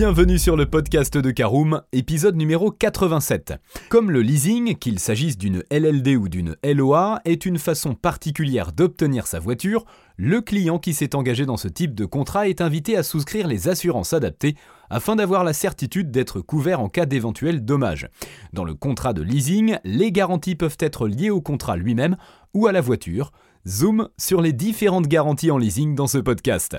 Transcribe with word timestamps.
Bienvenue 0.00 0.38
sur 0.38 0.56
le 0.56 0.64
podcast 0.64 1.18
de 1.18 1.30
Caroom, 1.30 1.82
épisode 1.92 2.34
numéro 2.34 2.70
87. 2.70 3.52
Comme 3.90 4.10
le 4.10 4.22
leasing, 4.22 4.76
qu'il 4.76 4.98
s'agisse 4.98 5.36
d'une 5.36 5.62
LLD 5.70 6.16
ou 6.16 6.30
d'une 6.30 6.56
LOA, 6.64 7.20
est 7.26 7.44
une 7.44 7.58
façon 7.58 7.92
particulière 7.92 8.72
d'obtenir 8.72 9.26
sa 9.26 9.40
voiture, 9.40 9.84
le 10.16 10.40
client 10.40 10.78
qui 10.78 10.94
s'est 10.94 11.14
engagé 11.14 11.44
dans 11.44 11.58
ce 11.58 11.68
type 11.68 11.94
de 11.94 12.06
contrat 12.06 12.48
est 12.48 12.62
invité 12.62 12.96
à 12.96 13.02
souscrire 13.02 13.46
les 13.46 13.68
assurances 13.68 14.14
adaptées 14.14 14.56
afin 14.88 15.16
d'avoir 15.16 15.44
la 15.44 15.52
certitude 15.52 16.10
d'être 16.10 16.40
couvert 16.40 16.80
en 16.80 16.88
cas 16.88 17.04
d'éventuels 17.04 17.62
dommages. 17.62 18.08
Dans 18.54 18.64
le 18.64 18.72
contrat 18.72 19.12
de 19.12 19.20
leasing, 19.20 19.76
les 19.84 20.12
garanties 20.12 20.56
peuvent 20.56 20.78
être 20.80 21.08
liées 21.08 21.28
au 21.28 21.42
contrat 21.42 21.76
lui-même 21.76 22.16
ou 22.54 22.66
à 22.66 22.72
la 22.72 22.80
voiture. 22.80 23.32
Zoom 23.68 24.08
sur 24.16 24.40
les 24.40 24.54
différentes 24.54 25.08
garanties 25.08 25.50
en 25.50 25.58
leasing 25.58 25.94
dans 25.94 26.06
ce 26.06 26.16
podcast. 26.16 26.78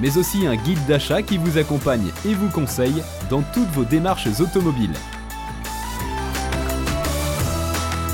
mais 0.00 0.18
aussi 0.18 0.46
un 0.46 0.56
guide 0.56 0.84
d'achat 0.86 1.22
qui 1.22 1.38
vous 1.38 1.58
accompagne 1.58 2.10
et 2.26 2.34
vous 2.34 2.48
conseille 2.48 3.02
dans 3.30 3.42
toutes 3.42 3.68
vos 3.68 3.84
démarches 3.84 4.28
automobiles. 4.40 4.94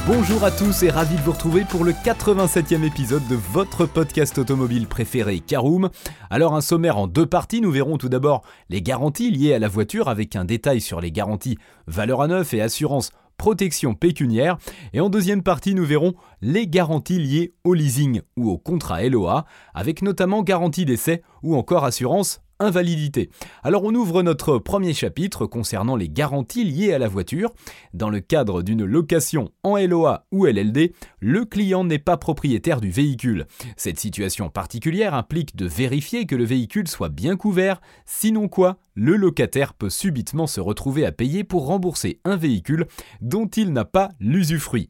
Bonjour 0.04 0.42
à 0.42 0.50
tous 0.50 0.82
et 0.82 0.90
ravi 0.90 1.14
de 1.14 1.20
vous 1.20 1.30
retrouver 1.30 1.62
pour 1.64 1.84
le 1.84 1.92
87e 1.92 2.82
épisode 2.82 3.26
de 3.28 3.36
votre 3.36 3.86
podcast 3.86 4.36
automobile 4.36 4.88
préféré 4.88 5.38
Caroom. 5.38 5.90
Alors 6.28 6.56
un 6.56 6.60
sommaire 6.60 6.98
en 6.98 7.06
deux 7.06 7.24
parties, 7.24 7.60
nous 7.60 7.70
verrons 7.70 7.98
tout 7.98 8.08
d'abord 8.08 8.42
les 8.68 8.82
garanties 8.82 9.30
liées 9.30 9.54
à 9.54 9.60
la 9.60 9.68
voiture 9.68 10.08
avec 10.08 10.34
un 10.34 10.44
détail 10.44 10.80
sur 10.80 11.00
les 11.00 11.12
garanties 11.12 11.56
valeur 11.86 12.20
à 12.20 12.26
neuf 12.26 12.52
et 12.52 12.60
assurance 12.60 13.12
protection 13.36 13.94
pécuniaire. 13.94 14.58
Et 14.92 15.00
en 15.00 15.08
deuxième 15.08 15.42
partie, 15.42 15.74
nous 15.74 15.84
verrons 15.84 16.14
les 16.40 16.66
garanties 16.66 17.18
liées 17.18 17.54
au 17.64 17.74
leasing 17.74 18.22
ou 18.36 18.50
au 18.50 18.58
contrat 18.58 19.02
LOA, 19.02 19.44
avec 19.74 20.02
notamment 20.02 20.42
garantie 20.42 20.84
d'essai 20.84 21.22
ou 21.42 21.56
encore 21.56 21.84
assurance 21.84 22.40
invalidité. 22.62 23.30
Alors 23.62 23.84
on 23.84 23.94
ouvre 23.94 24.22
notre 24.22 24.58
premier 24.58 24.94
chapitre 24.94 25.46
concernant 25.46 25.96
les 25.96 26.08
garanties 26.08 26.64
liées 26.64 26.92
à 26.92 26.98
la 26.98 27.08
voiture. 27.08 27.52
Dans 27.94 28.10
le 28.10 28.20
cadre 28.20 28.62
d'une 28.62 28.84
location 28.84 29.50
en 29.62 29.76
LOA 29.76 30.26
ou 30.32 30.46
LLD, 30.46 30.92
le 31.20 31.44
client 31.44 31.84
n'est 31.84 31.98
pas 31.98 32.16
propriétaire 32.16 32.80
du 32.80 32.90
véhicule. 32.90 33.46
Cette 33.76 33.98
situation 33.98 34.48
particulière 34.48 35.14
implique 35.14 35.56
de 35.56 35.66
vérifier 35.66 36.26
que 36.26 36.36
le 36.36 36.44
véhicule 36.44 36.88
soit 36.88 37.08
bien 37.08 37.36
couvert, 37.36 37.80
sinon 38.06 38.48
quoi, 38.48 38.78
le 38.94 39.16
locataire 39.16 39.74
peut 39.74 39.90
subitement 39.90 40.46
se 40.46 40.60
retrouver 40.60 41.04
à 41.04 41.12
payer 41.12 41.44
pour 41.44 41.66
rembourser 41.66 42.20
un 42.24 42.36
véhicule 42.36 42.86
dont 43.20 43.46
il 43.46 43.72
n'a 43.72 43.84
pas 43.84 44.10
l'usufruit. 44.20 44.88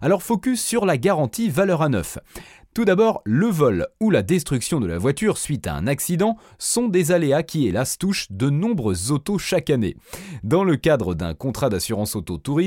Alors 0.00 0.22
focus 0.22 0.62
sur 0.62 0.86
la 0.86 0.96
garantie 0.96 1.50
valeur 1.50 1.82
à 1.82 1.88
neuf. 1.88 2.18
Tout 2.78 2.84
d'abord, 2.84 3.22
le 3.24 3.48
vol 3.48 3.88
ou 3.98 4.08
la 4.08 4.22
destruction 4.22 4.78
de 4.78 4.86
la 4.86 4.98
voiture 4.98 5.36
suite 5.36 5.66
à 5.66 5.74
un 5.74 5.88
accident 5.88 6.36
sont 6.60 6.86
des 6.86 7.10
aléas 7.10 7.42
qui 7.42 7.66
hélas 7.66 7.98
touchent 7.98 8.30
de 8.30 8.50
nombreuses 8.50 9.10
autos 9.10 9.36
chaque 9.36 9.68
année. 9.68 9.96
Dans 10.44 10.62
le 10.62 10.76
cadre 10.76 11.16
d'un 11.16 11.34
contrat 11.34 11.70
d'assurance 11.70 12.14
auto 12.14 12.38
tout 12.38 12.60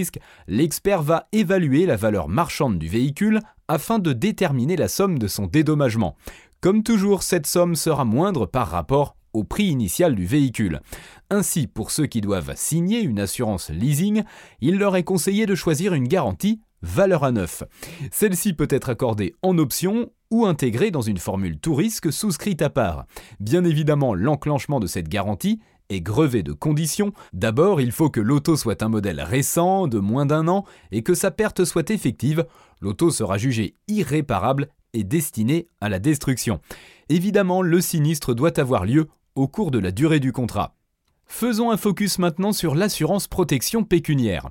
l'expert 0.50 1.02
va 1.02 1.30
évaluer 1.32 1.86
la 1.86 1.96
valeur 1.96 2.28
marchande 2.28 2.78
du 2.78 2.90
véhicule 2.90 3.40
afin 3.70 4.00
de 4.00 4.12
déterminer 4.12 4.76
la 4.76 4.90
somme 4.90 5.18
de 5.18 5.30
son 5.30 5.48
dédommagement. 5.48 6.18
Comme 6.60 6.84
toujours, 6.84 7.24
cette 7.24 7.48
somme 7.48 7.76
sera 7.76 8.04
moindre 8.04 8.46
par 8.46 8.68
rapport 8.68 9.16
au 9.32 9.46
prix 9.46 9.68
initial 9.68 10.14
du 10.14 10.26
véhicule. 10.26 10.82
Ainsi, 11.30 11.68
pour 11.68 11.90
ceux 11.90 12.08
qui 12.08 12.20
doivent 12.20 12.52
signer 12.58 13.00
une 13.00 13.22
assurance 13.22 13.70
leasing, 13.70 14.24
il 14.60 14.78
leur 14.78 14.98
est 14.98 15.06
conseillé 15.06 15.46
de 15.46 15.56
choisir 15.56 15.94
une 15.94 16.10
garantie 16.10 16.60
valeur 16.81 17.24
à 17.24 17.31
neuf. 17.31 17.64
Celle-ci 18.12 18.53
peut 18.53 18.68
être 18.69 18.90
accordée 18.90 19.34
en 19.42 19.58
option 19.58 20.12
ou 20.31 20.46
intégrée 20.46 20.92
dans 20.92 21.02
une 21.02 21.18
formule 21.18 21.59
tout 21.59 21.75
risque 21.75 22.12
souscrite 22.12 22.62
à 22.62 22.69
part. 22.69 23.06
Bien 23.40 23.64
évidemment, 23.64 24.14
l'enclenchement 24.14 24.80
de 24.80 24.88
cette 24.88 25.09
garantie 25.09 25.59
est 25.90 26.02
grevé 26.02 26.41
de 26.41 26.53
conditions. 26.53 27.12
D'abord, 27.34 27.81
il 27.81 27.91
faut 27.91 28.09
que 28.09 28.22
l'auto 28.22 28.56
soit 28.56 28.81
un 28.81 28.88
modèle 28.88 29.22
récent, 29.22 29.88
de 29.88 30.00
moins 30.00 30.25
d'un 30.25 30.47
an, 30.47 30.64
et 30.91 31.03
que 31.03 31.14
sa 31.14 31.31
perte 31.31 31.66
soit 31.66 31.90
effective. 31.90 32.46
L'auto 32.80 33.12
sera 33.12 33.38
jugée 33.38 33.75
irréparable 33.88 34.70
et 34.94 35.03
destinée 35.03 35.68
à 35.81 35.90
la 35.90 36.00
destruction. 36.00 36.62
Évidemment, 37.09 37.62
le 37.62 37.81
sinistre 37.81 38.34
doit 38.34 38.58
avoir 38.59 38.86
lieu 38.86 39.08
au 39.36 39.47
cours 39.47 39.72
de 39.72 39.80
la 39.80 39.91
durée 39.91 40.20
du 40.20 40.31
contrat. 40.31 40.75
Faisons 41.25 41.72
un 41.72 41.78
focus 41.78 42.20
maintenant 42.20 42.52
sur 42.52 42.75
l'assurance 42.75 43.28
protection 43.28 43.84
pécuniaire. 43.84 44.50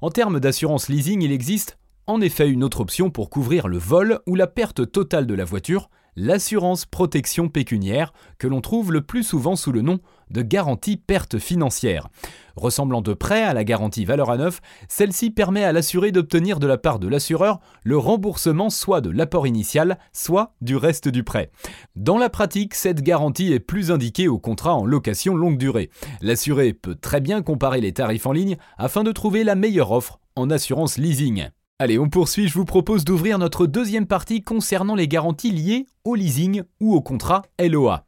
En 0.00 0.10
termes 0.10 0.38
d'assurance 0.38 0.88
leasing, 0.88 1.22
il 1.22 1.32
existe 1.32 1.76
en 2.06 2.20
effet 2.20 2.48
une 2.48 2.62
autre 2.62 2.80
option 2.80 3.10
pour 3.10 3.30
couvrir 3.30 3.66
le 3.66 3.78
vol 3.78 4.20
ou 4.28 4.36
la 4.36 4.46
perte 4.46 4.92
totale 4.92 5.26
de 5.26 5.34
la 5.34 5.44
voiture, 5.44 5.90
l'assurance 6.14 6.86
protection 6.86 7.48
pécuniaire, 7.48 8.12
que 8.38 8.46
l'on 8.46 8.60
trouve 8.60 8.92
le 8.92 9.00
plus 9.00 9.24
souvent 9.24 9.56
sous 9.56 9.72
le 9.72 9.82
nom 9.82 9.98
de 10.30 10.42
garantie 10.42 10.98
perte 10.98 11.40
financière. 11.40 12.08
Ressemblant 12.58 13.02
de 13.02 13.14
près 13.14 13.44
à 13.44 13.54
la 13.54 13.62
garantie 13.62 14.04
valeur 14.04 14.30
à 14.30 14.36
neuf, 14.36 14.60
celle-ci 14.88 15.30
permet 15.30 15.62
à 15.62 15.72
l'assuré 15.72 16.10
d'obtenir 16.10 16.58
de 16.58 16.66
la 16.66 16.76
part 16.76 16.98
de 16.98 17.06
l'assureur 17.06 17.60
le 17.84 17.96
remboursement 17.96 18.68
soit 18.68 19.00
de 19.00 19.10
l'apport 19.10 19.46
initial, 19.46 19.96
soit 20.12 20.54
du 20.60 20.74
reste 20.74 21.06
du 21.06 21.22
prêt. 21.22 21.52
Dans 21.94 22.18
la 22.18 22.28
pratique, 22.28 22.74
cette 22.74 23.02
garantie 23.02 23.52
est 23.52 23.60
plus 23.60 23.92
indiquée 23.92 24.26
aux 24.26 24.40
contrats 24.40 24.74
en 24.74 24.84
location 24.84 25.36
longue 25.36 25.56
durée. 25.56 25.88
L'assuré 26.20 26.72
peut 26.72 26.96
très 26.96 27.20
bien 27.20 27.42
comparer 27.42 27.80
les 27.80 27.92
tarifs 27.92 28.26
en 28.26 28.32
ligne 28.32 28.56
afin 28.76 29.04
de 29.04 29.12
trouver 29.12 29.44
la 29.44 29.54
meilleure 29.54 29.92
offre 29.92 30.18
en 30.34 30.50
assurance 30.50 30.98
leasing. 30.98 31.48
Allez, 31.78 32.00
on 32.00 32.08
poursuit, 32.08 32.48
je 32.48 32.54
vous 32.54 32.64
propose 32.64 33.04
d'ouvrir 33.04 33.38
notre 33.38 33.66
deuxième 33.68 34.06
partie 34.06 34.42
concernant 34.42 34.96
les 34.96 35.06
garanties 35.06 35.52
liées 35.52 35.86
au 36.02 36.16
leasing 36.16 36.64
ou 36.80 36.92
au 36.92 37.00
contrat 37.00 37.42
LOA. 37.60 38.04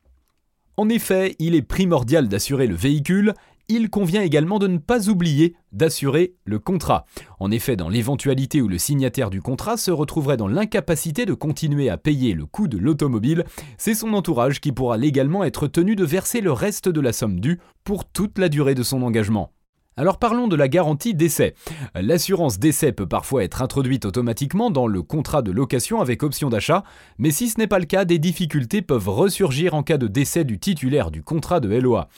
En 0.80 0.88
effet, 0.88 1.36
il 1.38 1.54
est 1.54 1.60
primordial 1.60 2.26
d'assurer 2.26 2.66
le 2.66 2.74
véhicule, 2.74 3.34
il 3.70 3.88
convient 3.88 4.22
également 4.22 4.58
de 4.58 4.66
ne 4.66 4.78
pas 4.78 5.08
oublier 5.08 5.54
d'assurer 5.72 6.34
le 6.44 6.58
contrat. 6.58 7.04
En 7.38 7.50
effet, 7.50 7.76
dans 7.76 7.88
l'éventualité 7.88 8.60
où 8.60 8.68
le 8.68 8.78
signataire 8.78 9.30
du 9.30 9.40
contrat 9.40 9.76
se 9.76 9.92
retrouverait 9.92 10.36
dans 10.36 10.48
l'incapacité 10.48 11.24
de 11.24 11.34
continuer 11.34 11.88
à 11.88 11.96
payer 11.96 12.34
le 12.34 12.46
coût 12.46 12.66
de 12.66 12.78
l'automobile, 12.78 13.44
c'est 13.78 13.94
son 13.94 14.12
entourage 14.12 14.60
qui 14.60 14.72
pourra 14.72 14.96
légalement 14.96 15.44
être 15.44 15.68
tenu 15.68 15.94
de 15.94 16.04
verser 16.04 16.40
le 16.40 16.52
reste 16.52 16.88
de 16.88 17.00
la 17.00 17.12
somme 17.12 17.38
due 17.38 17.60
pour 17.84 18.04
toute 18.04 18.38
la 18.38 18.48
durée 18.48 18.74
de 18.74 18.82
son 18.82 19.02
engagement. 19.02 19.52
Alors 19.96 20.18
parlons 20.18 20.48
de 20.48 20.56
la 20.56 20.68
garantie 20.68 21.14
d'essai. 21.14 21.54
L'assurance 21.94 22.58
d'essai 22.58 22.90
peut 22.90 23.06
parfois 23.06 23.44
être 23.44 23.60
introduite 23.60 24.06
automatiquement 24.06 24.70
dans 24.70 24.86
le 24.86 25.02
contrat 25.02 25.42
de 25.42 25.50
location 25.50 26.00
avec 26.00 26.22
option 26.22 26.48
d'achat, 26.48 26.84
mais 27.18 27.30
si 27.30 27.48
ce 27.48 27.58
n'est 27.58 27.66
pas 27.66 27.78
le 27.78 27.84
cas, 27.84 28.04
des 28.04 28.18
difficultés 28.18 28.82
peuvent 28.82 29.10
ressurgir 29.10 29.74
en 29.74 29.82
cas 29.82 29.98
de 29.98 30.06
décès 30.06 30.44
du 30.44 30.58
titulaire 30.58 31.10
du 31.10 31.22
contrat 31.22 31.60
de 31.60 31.68
LOA. 31.68 32.08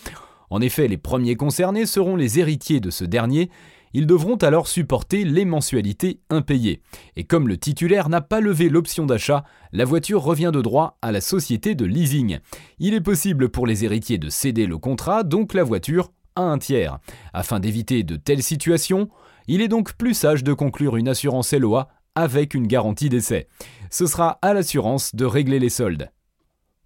En 0.53 0.61
effet, 0.61 0.87
les 0.87 0.99
premiers 0.99 1.35
concernés 1.35 1.87
seront 1.87 2.15
les 2.15 2.39
héritiers 2.39 2.79
de 2.79 2.91
ce 2.91 3.07
dernier, 3.07 3.49
ils 3.95 4.07
devront 4.07 4.37
alors 4.37 4.69
supporter 4.69 5.25
les 5.25 5.47
mensualités 5.47 6.21
impayées. 6.29 6.83
Et 7.17 7.25
comme 7.25 7.49
le 7.49 7.57
titulaire 7.57 8.11
n'a 8.11 8.21
pas 8.21 8.41
levé 8.41 8.69
l'option 8.69 9.07
d'achat, 9.07 9.45
la 9.73 9.87
voiture 9.87 10.21
revient 10.21 10.51
de 10.53 10.61
droit 10.61 10.99
à 11.01 11.11
la 11.11 11.23
société 11.23 11.75
de 11.75 11.87
leasing. 11.87 12.39
Il 12.79 12.93
est 12.93 13.01
possible 13.01 13.49
pour 13.49 13.67
les 13.67 13.87
héritiers 13.87 14.19
de 14.19 14.29
céder 14.29 14.67
le 14.67 14.77
contrat, 14.77 15.23
donc 15.23 15.55
la 15.55 15.65
voiture, 15.65 16.13
à 16.37 16.43
un 16.43 16.59
tiers. 16.59 16.99
Afin 17.33 17.59
d'éviter 17.59 18.03
de 18.03 18.17
telles 18.17 18.43
situations, 18.43 19.09
il 19.47 19.63
est 19.63 19.69
donc 19.69 19.95
plus 19.95 20.13
sage 20.13 20.45
de 20.45 20.53
conclure 20.53 20.99
une 20.99 21.09
assurance 21.09 21.55
LOA 21.55 21.89
avec 22.15 22.53
une 22.53 22.67
garantie 22.67 23.09
d'essai. 23.09 23.49
Ce 23.91 24.05
sera 24.05 24.39
à 24.43 24.53
l'assurance 24.53 25.15
de 25.15 25.25
régler 25.25 25.59
les 25.59 25.71
soldes. 25.71 26.11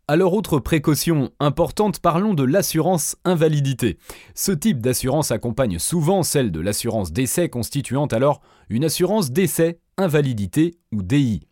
Alors 0.08 0.34
autre 0.34 0.60
précaution 0.60 1.32
importante, 1.40 1.98
parlons 1.98 2.32
de 2.32 2.44
l'assurance 2.44 3.16
invalidité. 3.24 3.98
Ce 4.36 4.52
type 4.52 4.80
d'assurance 4.80 5.32
accompagne 5.32 5.80
souvent 5.80 6.22
celle 6.22 6.52
de 6.52 6.60
l'assurance 6.60 7.12
d'essai 7.12 7.48
constituant 7.48 8.06
alors 8.06 8.40
une 8.70 8.84
assurance 8.84 9.32
d'essai 9.32 9.80
invalidité 9.98 10.76
ou 10.92 11.02
DI. 11.02 11.48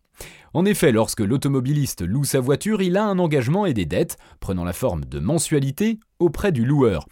En 0.53 0.65
effet, 0.67 0.93
lorsque 0.93 1.19
l'automobiliste 1.19 2.03
loue 2.07 2.23
sa 2.23 2.39
voiture, 2.39 2.81
il 2.81 2.97
a 2.97 3.05
un 3.05 3.19
engagement 3.19 3.67
et 3.67 3.75
des 3.75 3.87
dettes, 3.87 4.19
prenant 4.39 4.63
la 4.63 4.73
forme 4.73 5.05
de 5.05 5.19
mensualité, 5.19 5.99
auprès 6.21 6.53
du 6.53 6.65
loueur. 6.65 7.09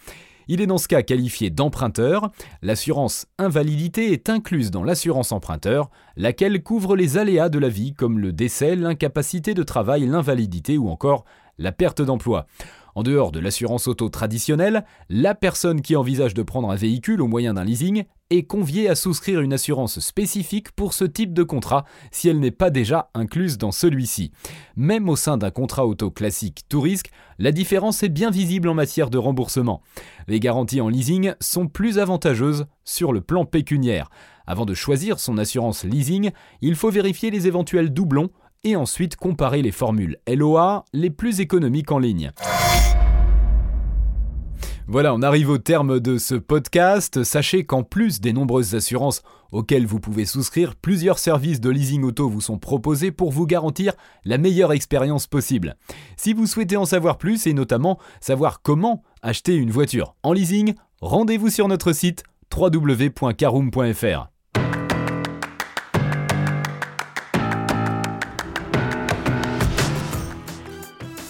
Il 0.52 0.60
est 0.60 0.66
dans 0.66 0.76
ce 0.76 0.86
cas 0.86 1.00
qualifié 1.00 1.48
d'emprunteur. 1.48 2.30
L'assurance 2.60 3.24
invalidité 3.38 4.12
est 4.12 4.28
incluse 4.28 4.70
dans 4.70 4.84
l'assurance 4.84 5.32
emprunteur, 5.32 5.88
laquelle 6.14 6.62
couvre 6.62 6.94
les 6.94 7.16
aléas 7.16 7.48
de 7.48 7.58
la 7.58 7.70
vie 7.70 7.94
comme 7.94 8.18
le 8.18 8.34
décès, 8.34 8.76
l'incapacité 8.76 9.54
de 9.54 9.62
travail, 9.62 10.04
l'invalidité 10.04 10.76
ou 10.76 10.90
encore 10.90 11.24
la 11.56 11.72
perte 11.72 12.02
d'emploi. 12.02 12.44
En 12.94 13.02
dehors 13.02 13.32
de 13.32 13.40
l'assurance 13.40 13.88
auto 13.88 14.08
traditionnelle, 14.10 14.84
la 15.08 15.34
personne 15.34 15.80
qui 15.80 15.96
envisage 15.96 16.34
de 16.34 16.42
prendre 16.42 16.70
un 16.70 16.76
véhicule 16.76 17.22
au 17.22 17.26
moyen 17.26 17.54
d'un 17.54 17.64
leasing 17.64 18.04
est 18.28 18.44
conviée 18.44 18.88
à 18.88 18.94
souscrire 18.94 19.40
une 19.40 19.52
assurance 19.52 20.00
spécifique 20.00 20.72
pour 20.72 20.92
ce 20.92 21.04
type 21.04 21.32
de 21.32 21.42
contrat 21.42 21.84
si 22.10 22.28
elle 22.28 22.40
n'est 22.40 22.50
pas 22.50 22.70
déjà 22.70 23.10
incluse 23.14 23.58
dans 23.58 23.72
celui-ci. 23.72 24.32
Même 24.76 25.08
au 25.08 25.16
sein 25.16 25.36
d'un 25.38 25.50
contrat 25.50 25.86
auto 25.86 26.10
classique 26.10 26.62
tout 26.68 26.80
risque, 26.80 27.10
la 27.38 27.52
différence 27.52 28.02
est 28.02 28.08
bien 28.08 28.30
visible 28.30 28.68
en 28.68 28.74
matière 28.74 29.10
de 29.10 29.18
remboursement. 29.18 29.82
Les 30.28 30.40
garanties 30.40 30.80
en 30.80 30.88
leasing 30.88 31.34
sont 31.40 31.68
plus 31.68 31.98
avantageuses 31.98 32.66
sur 32.84 33.12
le 33.12 33.20
plan 33.20 33.44
pécuniaire. 33.44 34.10
Avant 34.46 34.66
de 34.66 34.74
choisir 34.74 35.18
son 35.18 35.38
assurance 35.38 35.84
leasing, 35.84 36.30
il 36.60 36.74
faut 36.74 36.90
vérifier 36.90 37.30
les 37.30 37.46
éventuels 37.46 37.92
doublons 37.92 38.30
et 38.64 38.76
ensuite 38.76 39.16
comparer 39.16 39.62
les 39.62 39.72
formules 39.72 40.18
LOA 40.28 40.84
les 40.92 41.10
plus 41.10 41.40
économiques 41.40 41.90
en 41.90 41.98
ligne. 41.98 42.32
Voilà, 44.92 45.14
on 45.14 45.22
arrive 45.22 45.48
au 45.48 45.56
terme 45.56 46.00
de 46.00 46.18
ce 46.18 46.34
podcast. 46.34 47.24
Sachez 47.24 47.64
qu'en 47.64 47.82
plus 47.82 48.20
des 48.20 48.34
nombreuses 48.34 48.74
assurances 48.74 49.22
auxquelles 49.50 49.86
vous 49.86 50.00
pouvez 50.00 50.26
souscrire, 50.26 50.74
plusieurs 50.76 51.18
services 51.18 51.62
de 51.62 51.70
leasing 51.70 52.02
auto 52.02 52.28
vous 52.28 52.42
sont 52.42 52.58
proposés 52.58 53.10
pour 53.10 53.32
vous 53.32 53.46
garantir 53.46 53.94
la 54.26 54.36
meilleure 54.36 54.74
expérience 54.74 55.26
possible. 55.26 55.76
Si 56.18 56.34
vous 56.34 56.46
souhaitez 56.46 56.76
en 56.76 56.84
savoir 56.84 57.16
plus 57.16 57.46
et 57.46 57.54
notamment 57.54 57.98
savoir 58.20 58.60
comment 58.60 59.02
acheter 59.22 59.54
une 59.54 59.70
voiture 59.70 60.14
en 60.22 60.34
leasing, 60.34 60.74
rendez-vous 61.00 61.48
sur 61.48 61.68
notre 61.68 61.94
site 61.94 62.22
www.caroom.fr. 62.54 64.31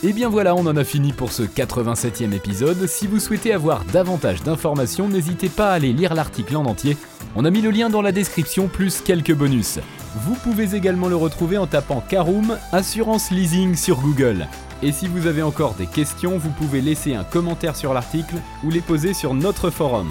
Et 0.05 0.13
bien 0.13 0.29
voilà, 0.29 0.57
on 0.57 0.67
en 0.67 0.77
a 0.77 0.83
fini 0.83 1.13
pour 1.13 1.31
ce 1.31 1.45
87e 1.45 2.33
épisode. 2.33 2.89
Si 2.89 3.07
vous 3.07 3.21
souhaitez 3.21 3.53
avoir 3.53 3.85
davantage 3.85 4.43
d'informations, 4.43 5.09
n'hésitez 5.09 5.49
pas 5.49 5.71
à 5.71 5.75
aller 5.75 5.93
lire 5.93 6.15
l'article 6.15 6.57
en 6.57 6.65
entier. 6.65 6.97
On 7.37 7.45
a 7.45 7.51
mis 7.51 7.61
le 7.61 7.71
lien 7.71 7.89
dans 7.89 8.03
la 8.03 8.11
description 8.11 8.67
plus 8.67 9.01
quelques 9.01 9.33
bonus. 9.33 9.79
Vous 10.17 10.35
pouvez 10.35 10.75
également 10.75 11.09
le 11.09 11.15
retrouver 11.15 11.57
en 11.57 11.69
tapant 11.69 12.03
Caroom 12.09 12.59
Assurance 12.73 13.31
Leasing 13.31 13.77
sur 13.77 14.01
Google. 14.01 14.49
Et 14.83 14.91
si 14.91 15.07
vous 15.07 15.29
avez 15.29 15.43
encore 15.43 15.75
des 15.75 15.87
questions, 15.87 16.37
vous 16.37 16.51
pouvez 16.51 16.81
laisser 16.81 17.15
un 17.15 17.23
commentaire 17.23 17.77
sur 17.77 17.95
l'article 17.95 18.35
ou 18.65 18.71
les 18.71 18.81
poser 18.81 19.15
sur 19.15 19.35
notre 19.35 19.71
forum. 19.71 20.11